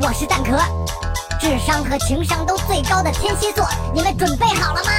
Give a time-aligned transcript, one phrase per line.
[0.00, 0.56] 我是蛋壳，
[1.38, 4.90] 智商和情商都最高的天蝎座，你们准备好了吗？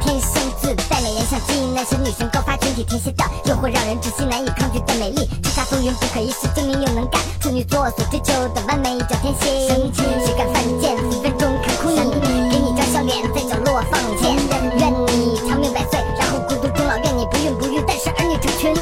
[0.00, 9.68] 天生自带美颜相机，男神女神高发群体，天蝎的诱惑让人窒息，难以抗拒的美丽，叱咤风云不可一世，精明又能干，处女座所追求的完美叫天蝎。
[9.68, 10.96] 生气谁敢犯贱？
[10.96, 14.36] 分分钟看哭你，给你张笑脸，在角落放钱，
[14.78, 18.74] 愿你长命百岁，然后孤独终老，愿你不孕不育，但是儿女成群。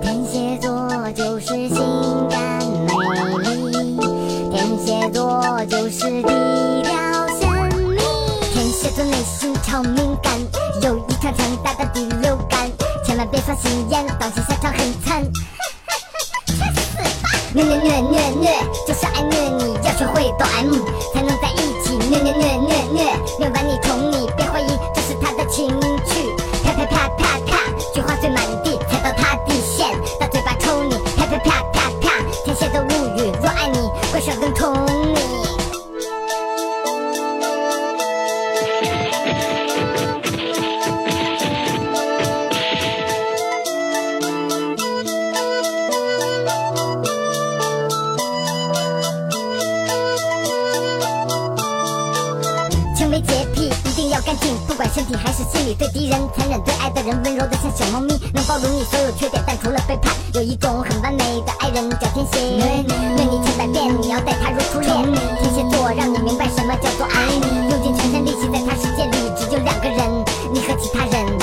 [0.00, 2.57] 天蝎座就是性感，
[5.08, 6.22] 天蝎座就是低
[6.82, 6.92] 调
[7.40, 7.48] 神
[7.80, 7.98] 秘，
[8.52, 10.38] 天蝎座内心超敏感，
[10.82, 12.70] 有一场强大的第六感，
[13.06, 15.24] 千万别耍心眼，当心下场很惨。
[16.46, 17.30] 去死吧！
[17.54, 18.50] 虐虐虐虐虐，
[18.86, 20.74] 就是爱虐你，要学会抖 M
[21.14, 21.67] 才能在一
[52.98, 62.40] 轻微洁癖一定要干净，不管身体还是心理，对敌人残忍，对爱的人温柔的像小猫咪，能包容你所有缺点，但除了背叛，有一种很完美的爱人叫天蝎。
[62.58, 64.90] 虐你千百遍，你要待他如初恋。
[65.38, 67.22] 天蝎座让你明白什么叫做爱，
[67.70, 71.38] 用尽全身力气，在他世界里只有两个人，你和其他人。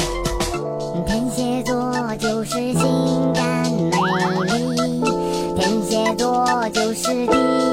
[1.08, 3.96] 天蝎座就是性感美
[4.44, 7.65] 丽，天蝎座就是低。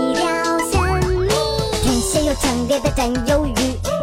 [2.32, 3.54] 有强烈的占有欲，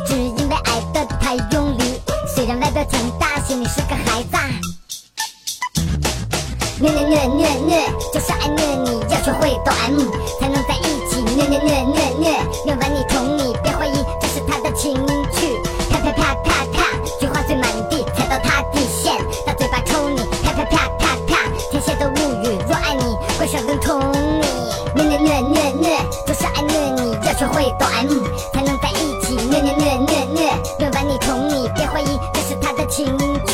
[0.06, 2.00] 只因为爱得太用力。
[2.28, 4.36] 虽然外表强大，心里是个孩子。
[4.36, 4.48] 啊。
[6.80, 10.00] 虐虐虐虐虐，就是爱虐你，要学会抖 M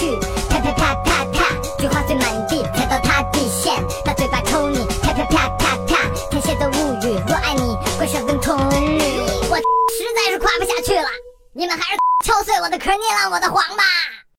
[0.06, 0.20] 去。
[0.50, 1.46] 啪啪啪啪啪，
[1.80, 3.74] 菊花碎满地，踩到他底线，
[4.04, 4.86] 大嘴巴抽你。
[5.02, 5.98] 啪啪啪啪啪，
[6.30, 9.00] 天蝎的物语，若爱你，会手更宠你。
[9.50, 11.10] 我实在是夸不下去了，
[11.54, 13.84] 你们还是敲碎我的壳，捏烂我的黄吧。